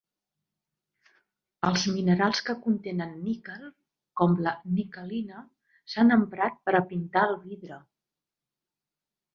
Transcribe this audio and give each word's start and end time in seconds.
Els 1.67 1.83
minerals 1.97 2.41
que 2.47 2.55
contenen 2.65 3.13
níquel, 3.27 3.69
com 4.23 4.35
la 4.49 4.55
niquelina, 4.81 5.45
s'han 5.93 6.19
emprat 6.19 6.61
per 6.67 6.79
a 6.81 6.85
pintar 6.93 7.29
el 7.33 7.41
vidre. 7.49 7.81